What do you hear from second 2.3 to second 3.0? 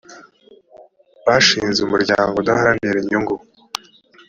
udaharanira